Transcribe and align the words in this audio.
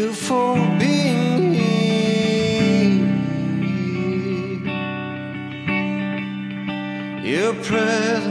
you 0.00 0.12
for 0.12 0.54
being 0.78 1.52
here. 1.52 3.00
Your 7.22 7.52
presence, 7.62 8.29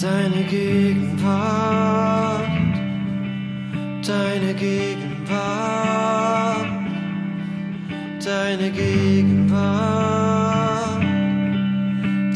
Deine 0.00 0.42
Gegenwart, 0.50 2.48
deine 4.04 4.54
Gegenwart, 4.54 6.66
deine 8.24 8.70
Gegenwart, 8.70 9.60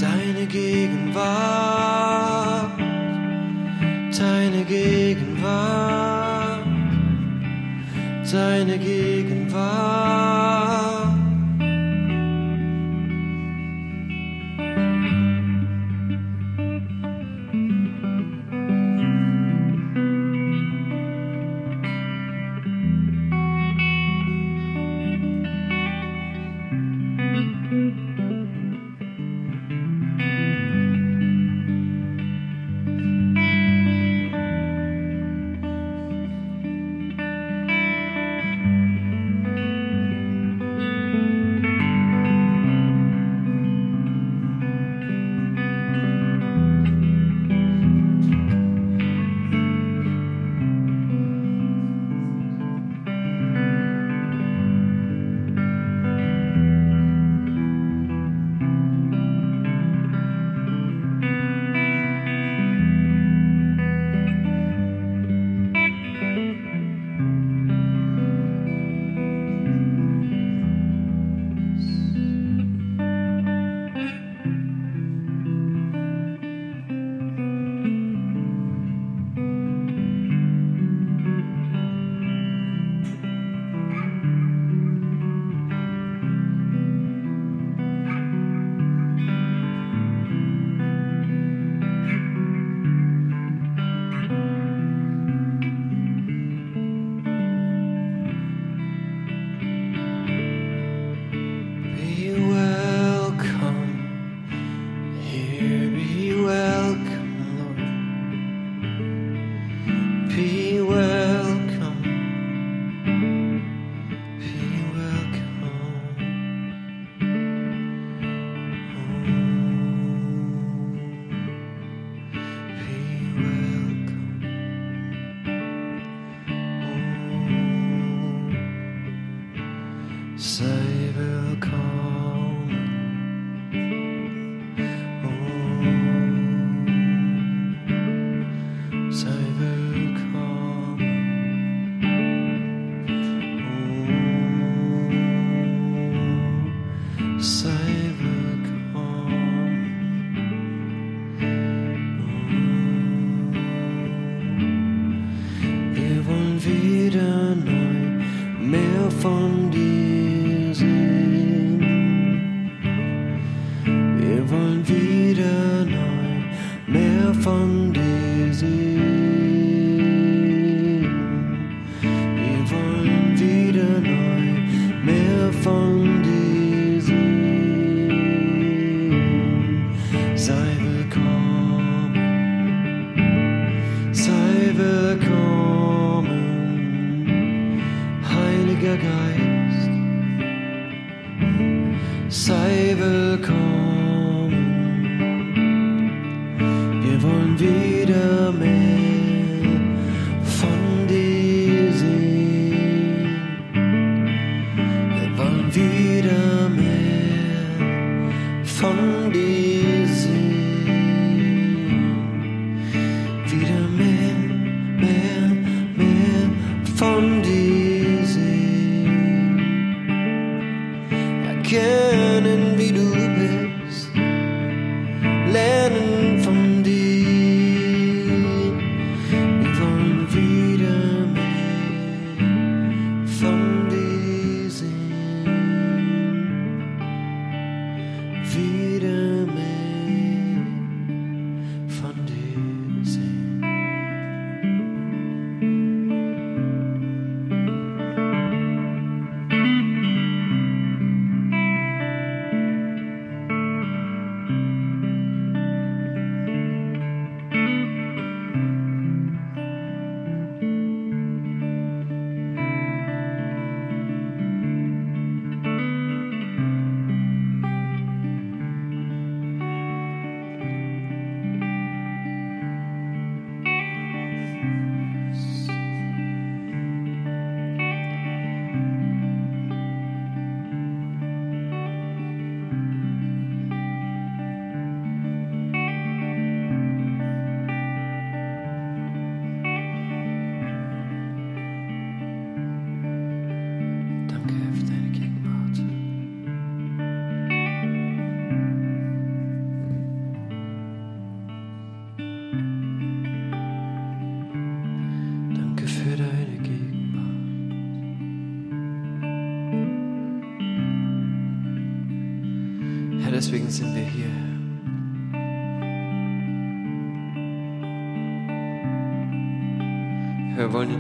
deine 0.01 0.47
Gegenwart, 0.47 1.19
deine 4.17 4.65
Gegenwart, 4.65 6.67
deine 8.31 8.79
Gegenwart. 8.79 8.98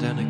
Herr, 0.01 0.28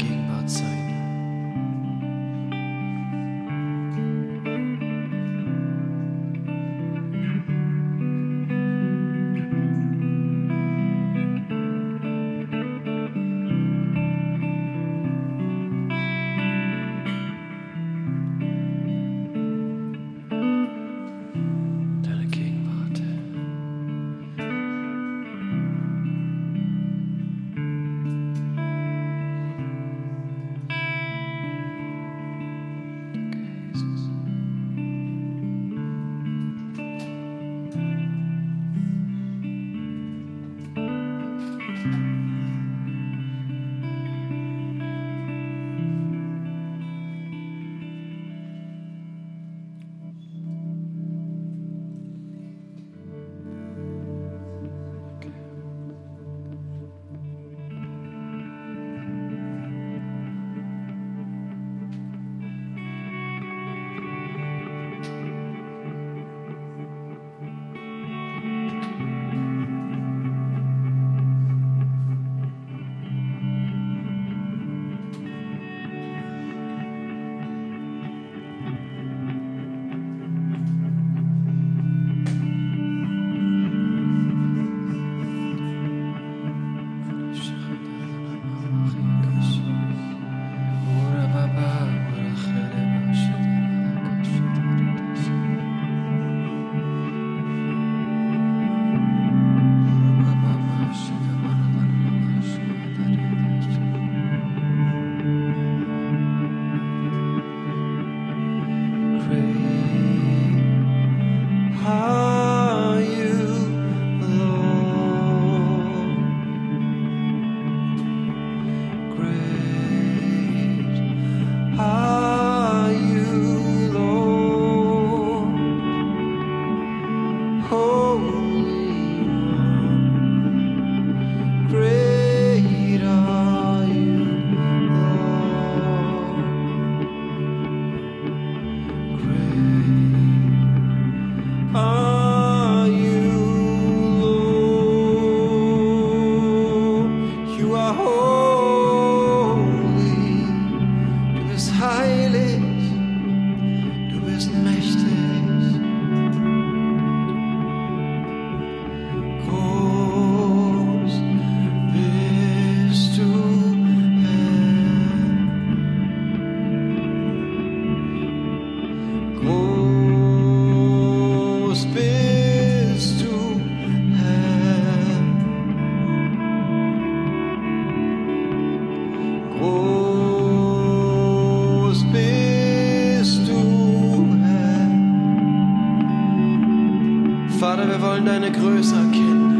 Vater, 187.78 187.90
wir 187.90 188.02
wollen 188.02 188.24
deine 188.26 188.50
Größe 188.50 188.96
erkennen. 188.96 189.54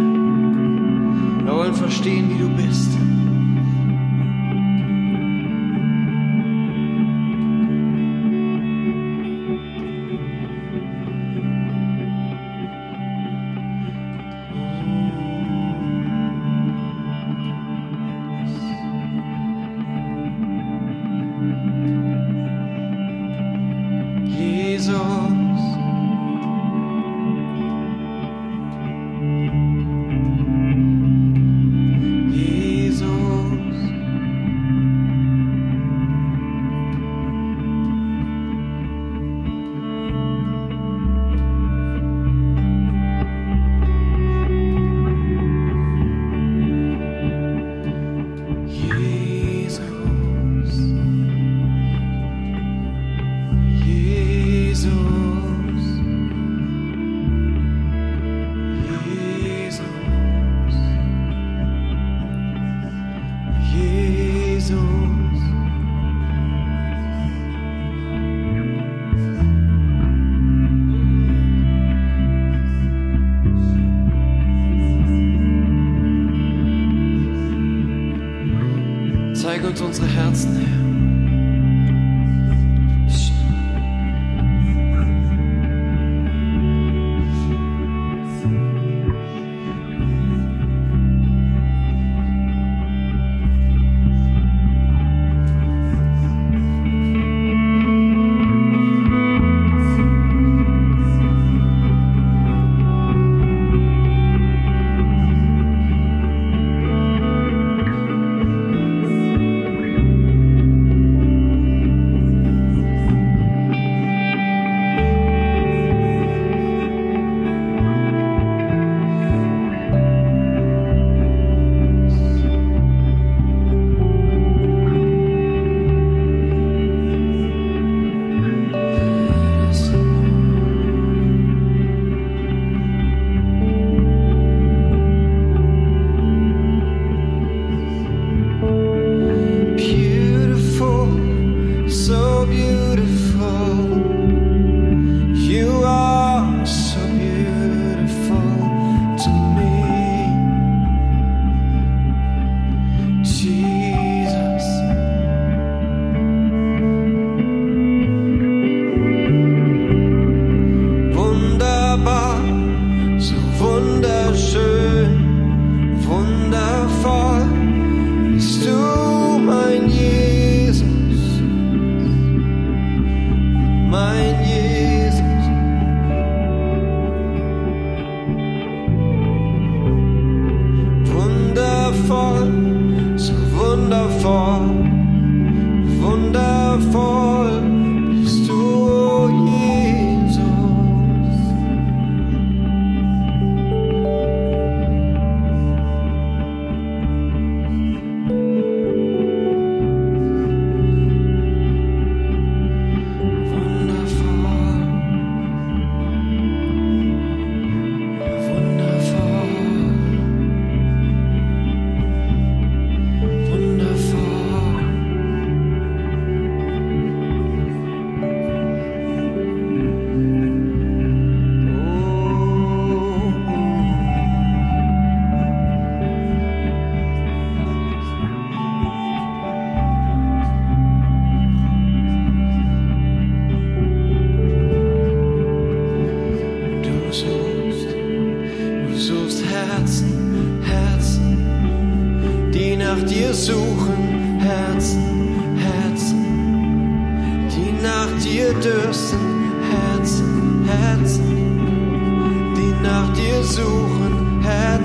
Wir 1.45 1.55
wollen 1.55 1.75
verstehen, 1.75 2.29
wie 2.31 2.39
du 2.39 2.49
bist. 2.49 2.98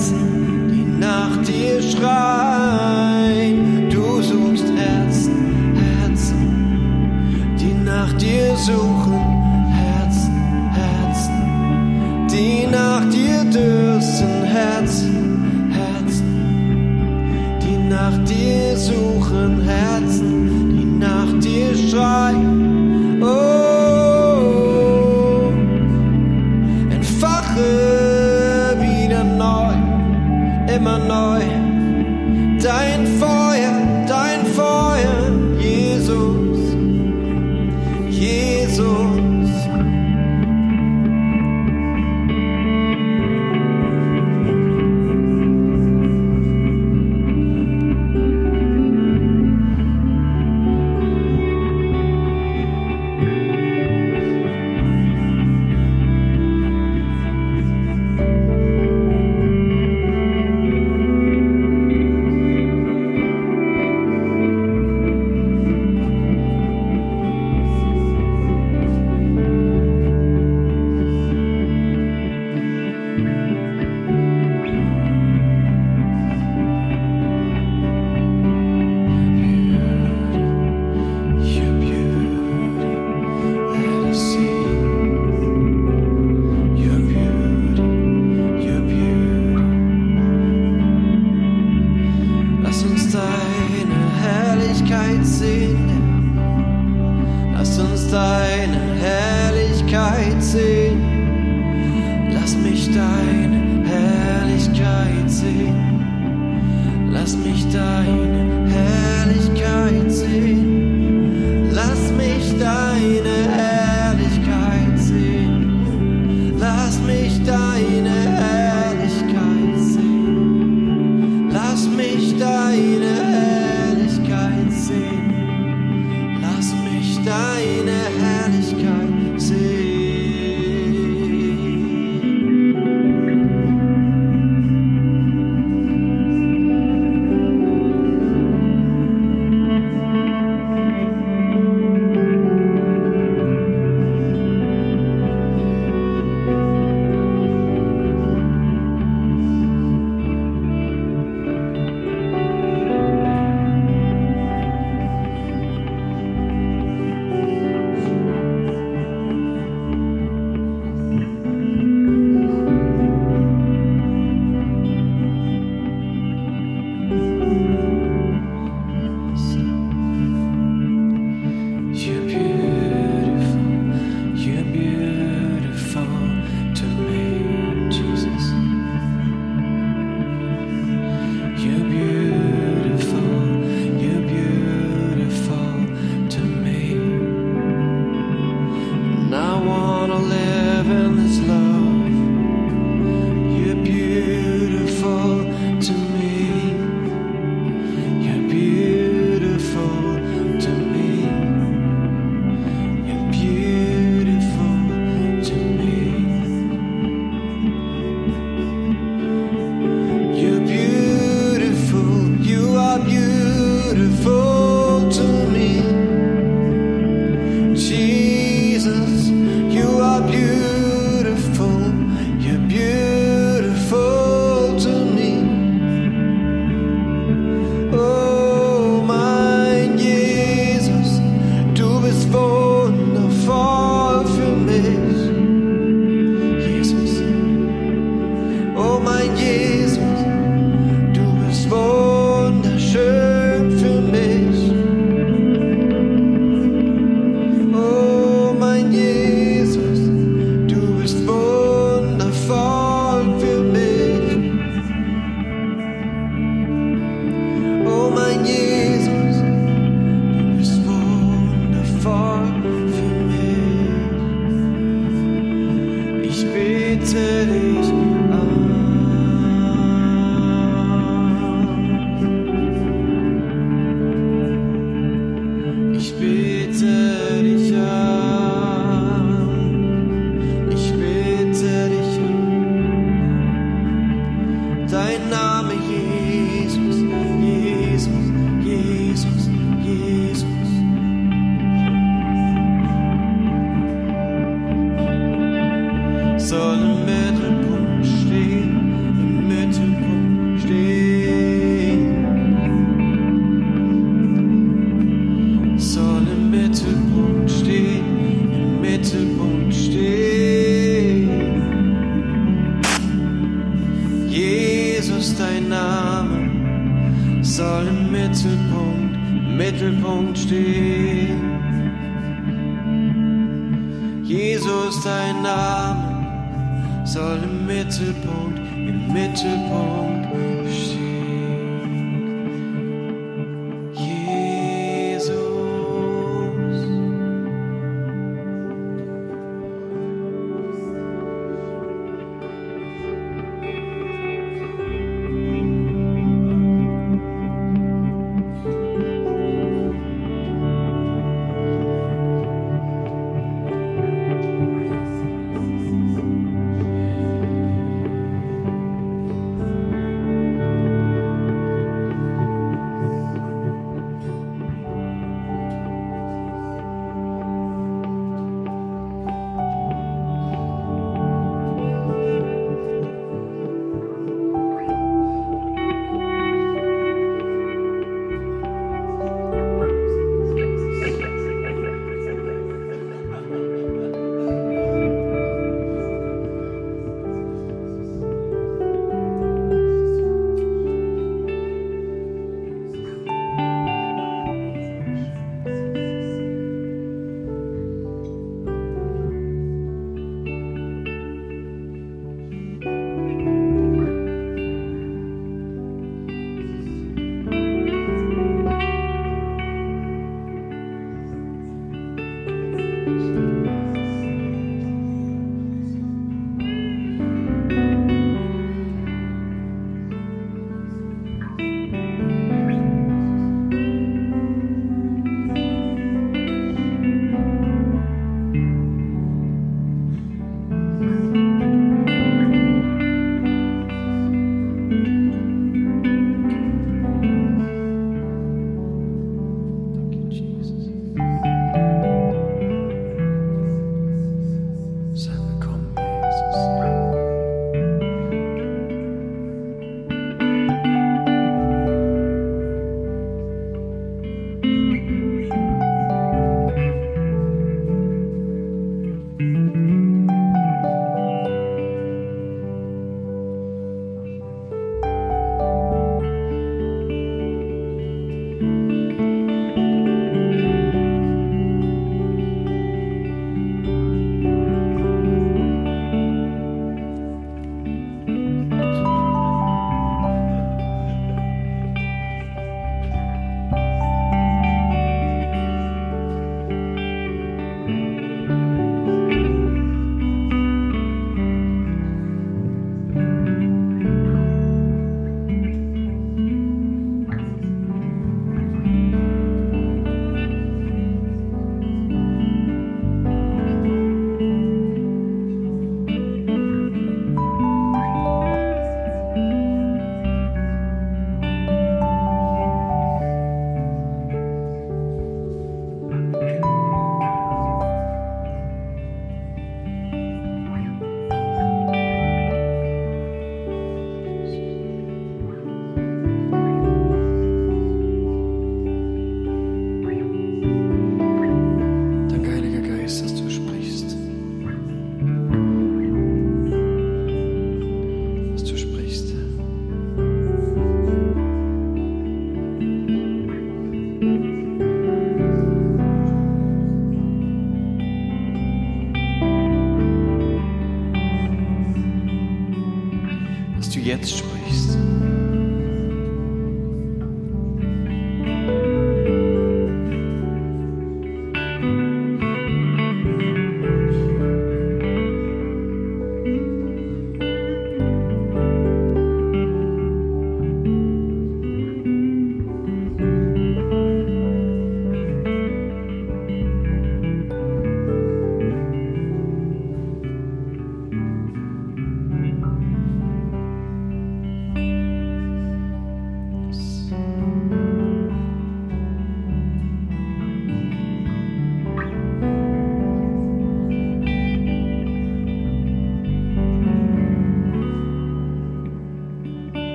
Herzen, 0.00 0.68
die 0.68 0.98
nach 0.98 1.36
dir 1.42 1.82
schreien. 1.82 2.49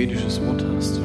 schwedisches 0.00 0.40
Wort 0.40 0.64
hast. 0.74 0.98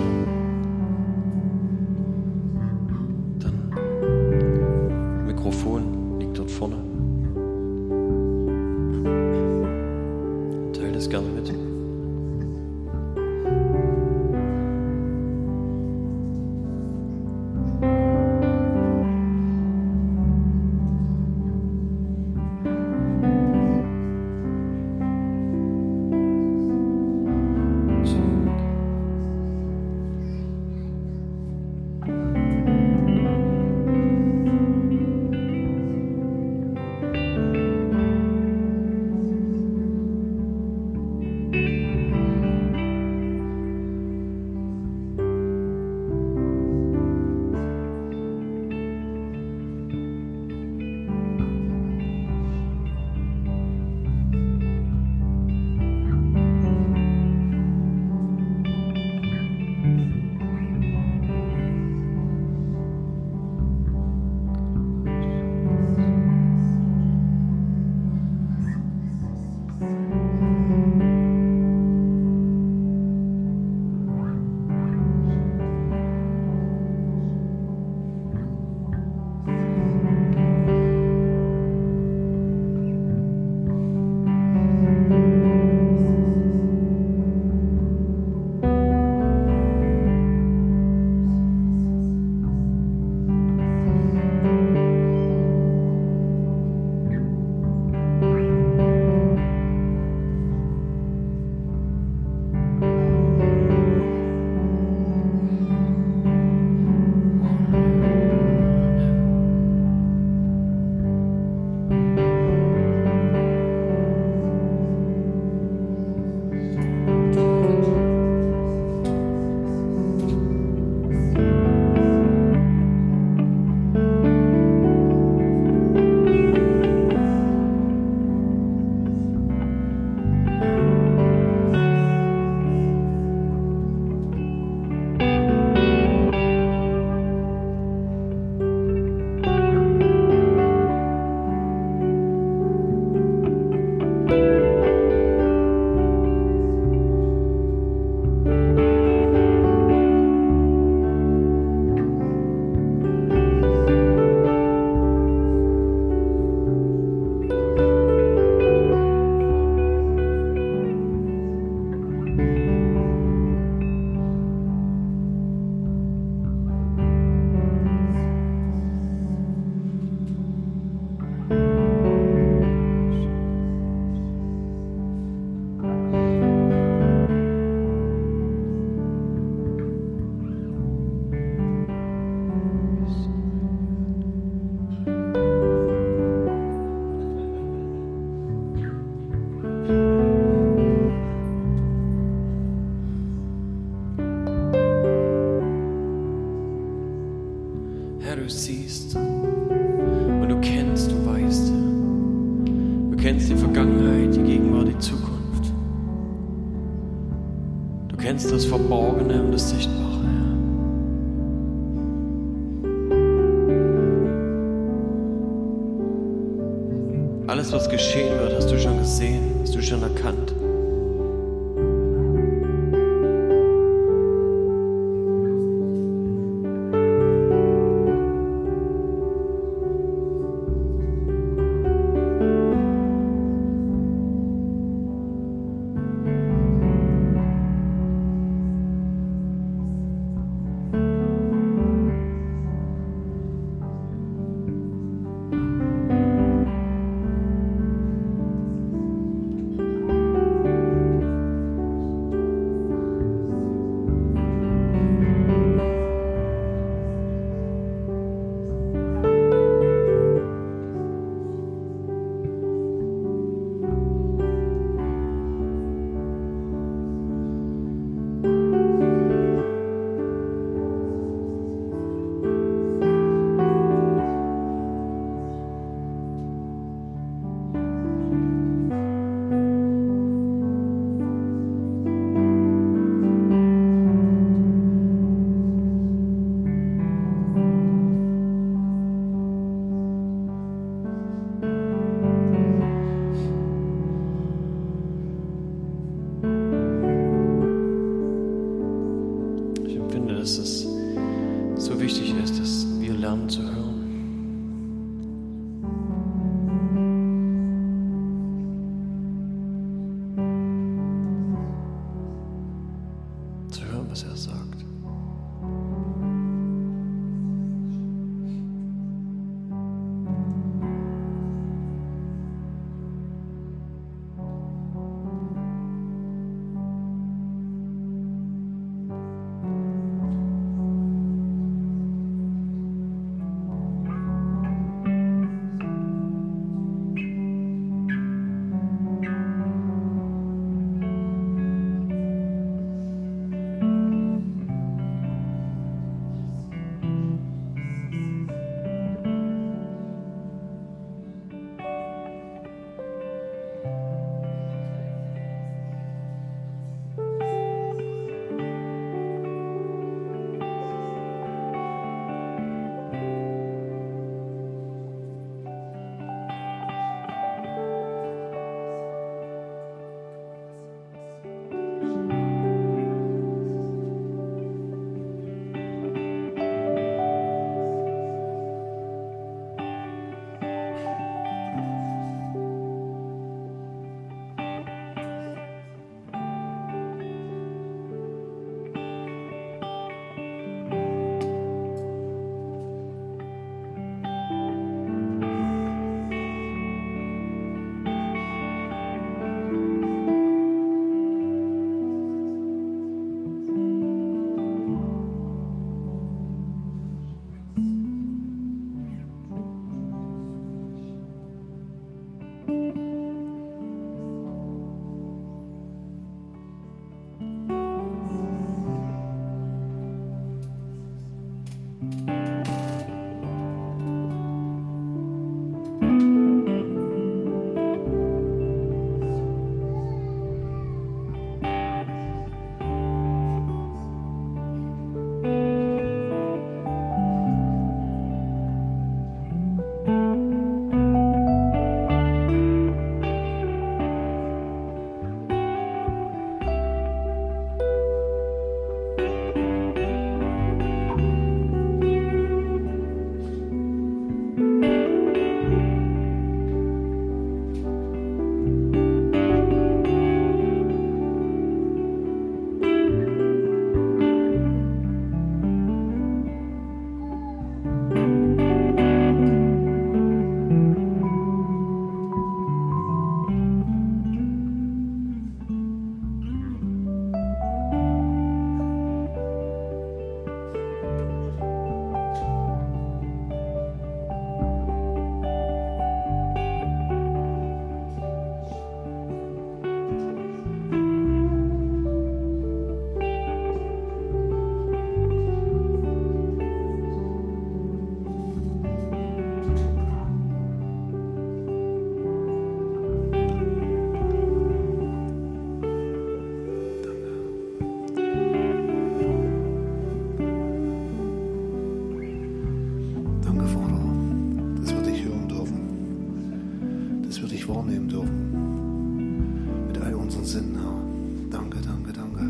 Wahrnehmen 517.68 518.08
dürfen. 518.08 519.88
Mit 519.88 520.02
all 520.02 520.16
unseren 520.16 520.46
Sinnen, 520.46 520.76
Herr. 520.76 521.60
Danke, 521.60 521.78
danke, 521.82 522.14
danke. 522.14 522.44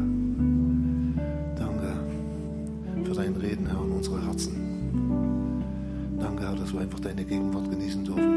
Danke 1.55 1.93
für 3.03 3.13
dein 3.13 3.35
Reden, 3.35 3.67
Herr, 3.67 3.83
in 3.83 3.91
unsere 3.91 4.25
Herzen. 4.25 4.53
Danke, 6.19 6.47
Herr, 6.47 6.55
dass 6.55 6.73
wir 6.73 6.81
einfach 6.81 6.99
deine 6.99 7.23
Gegenwart 7.23 7.69
genießen 7.69 8.03
dürfen. 8.03 8.34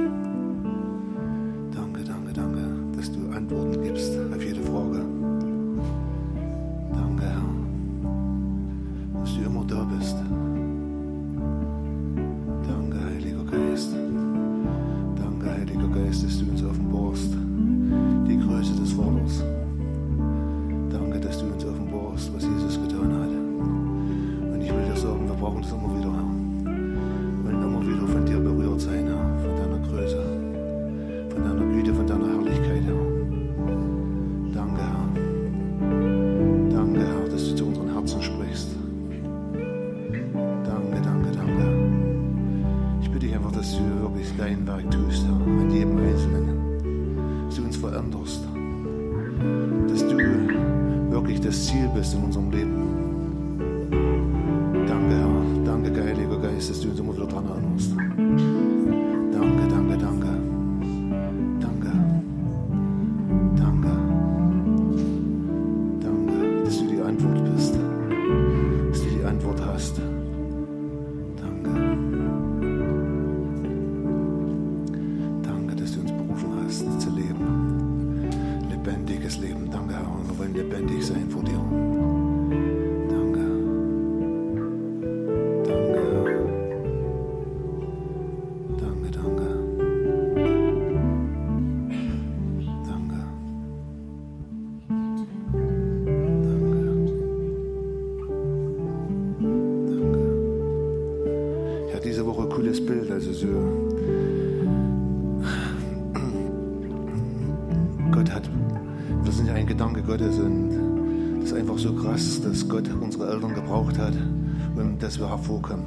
Dass 115.19 115.27
wir 115.27 115.31
hervorkommen. 115.31 115.85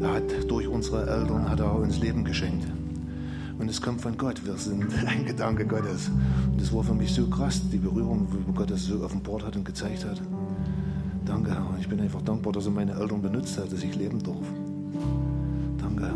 Er 0.00 0.14
hat 0.14 0.50
durch 0.50 0.68
unsere 0.68 1.08
Eltern 1.08 1.48
hat 1.48 1.60
er 1.60 1.74
uns 1.74 1.98
Leben 1.98 2.24
geschenkt. 2.24 2.66
Und 3.58 3.70
es 3.70 3.80
kommt 3.80 4.02
von 4.02 4.16
Gott. 4.18 4.44
Wir 4.44 4.56
sind 4.56 4.86
ein 5.06 5.24
Gedanke 5.24 5.66
Gottes. 5.66 6.10
Und 6.50 6.60
das 6.60 6.72
war 6.72 6.84
für 6.84 6.94
mich 6.94 7.12
so 7.12 7.26
krass, 7.26 7.60
die 7.72 7.78
Berührung, 7.78 8.28
wo 8.46 8.52
Gott 8.52 8.70
das 8.70 8.84
so 8.84 9.02
offenbart 9.02 9.46
hat 9.46 9.56
und 9.56 9.64
gezeigt 9.64 10.04
hat. 10.04 10.20
Danke, 11.24 11.52
Herr. 11.52 11.66
Ich 11.80 11.88
bin 11.88 12.00
einfach 12.00 12.22
dankbar, 12.22 12.52
dass 12.52 12.66
er 12.66 12.72
meine 12.72 12.92
Eltern 12.92 13.22
benutzt 13.22 13.58
hat, 13.58 13.72
dass 13.72 13.82
ich 13.82 13.96
leben 13.96 14.22
darf. 14.22 14.36
Danke, 15.78 16.04
Herr. 16.04 16.14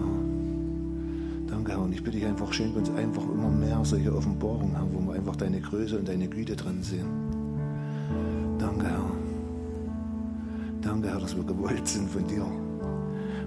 Danke, 1.48 1.72
Herr. 1.72 1.80
Und 1.80 1.92
ich 1.92 2.04
bitte 2.04 2.18
dich 2.18 2.26
einfach, 2.26 2.52
schenk 2.52 2.76
uns 2.76 2.90
einfach 2.90 3.24
immer 3.24 3.48
mehr 3.48 3.80
solche 3.84 4.14
Offenbarungen, 4.14 4.76
Herr, 4.76 4.86
wo 4.92 5.00
wir 5.00 5.14
einfach 5.14 5.36
deine 5.36 5.60
Größe 5.60 5.98
und 5.98 6.06
deine 6.08 6.28
Güte 6.28 6.56
drin 6.56 6.82
sehen. 6.82 7.22
Dass 11.33 11.39
wir 11.39 11.55
gewollt 11.55 11.89
sind 11.89 12.11
von 12.11 12.26
dir. 12.26 12.45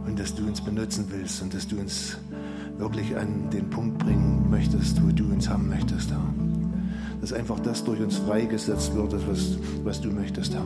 Und 0.07 0.19
dass 0.19 0.33
du 0.33 0.45
uns 0.45 0.61
benutzen 0.61 1.05
willst 1.09 1.41
und 1.41 1.53
dass 1.53 1.67
du 1.67 1.77
uns 1.77 2.17
wirklich 2.77 3.15
an 3.15 3.49
den 3.51 3.69
Punkt 3.69 3.99
bringen 3.99 4.47
möchtest, 4.49 5.01
wo 5.03 5.11
du 5.11 5.25
uns 5.25 5.49
haben 5.49 5.69
möchtest, 5.69 6.11
Herr. 6.11 6.21
Dass 7.21 7.33
einfach 7.33 7.59
das 7.59 7.83
durch 7.83 8.01
uns 8.01 8.17
freigesetzt 8.17 8.95
wird, 8.95 9.13
was, 9.27 9.57
was 9.83 10.01
du 10.01 10.09
möchtest, 10.09 10.53
Herr. 10.53 10.65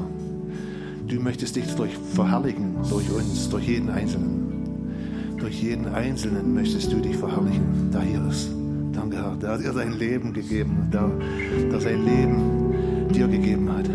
Du 1.08 1.20
möchtest 1.20 1.56
dich 1.56 1.66
durch 1.76 1.92
verherrlichen, 2.14 2.76
durch 2.90 3.10
uns, 3.12 3.50
durch 3.50 3.68
jeden 3.68 3.90
Einzelnen. 3.90 5.36
Durch 5.38 5.62
jeden 5.62 5.88
Einzelnen 5.88 6.54
möchtest 6.54 6.92
du 6.92 6.98
dich 6.98 7.18
verherrlichen, 7.18 7.92
der 7.92 8.02
hier 8.02 8.26
ist. 8.30 8.50
Danke, 8.94 9.18
Herr. 9.18 9.36
Der 9.36 9.50
hat 9.52 9.62
dir 9.62 9.74
sein 9.74 9.94
Leben 9.94 10.34
gegeben, 10.34 10.90
der, 10.92 11.10
der 11.70 11.82
sein 11.82 12.06
Leben 12.06 13.10
dir 13.14 13.28
gegeben 13.28 13.72
hat. 13.72 13.90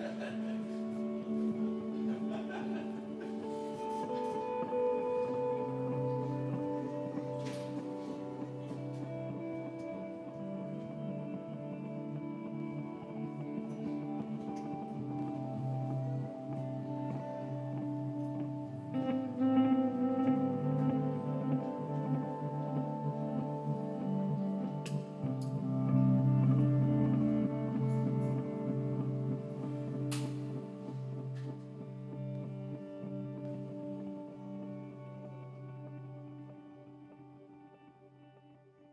Ha 0.00 0.08
ha 0.20 0.26
ha. 0.26 0.49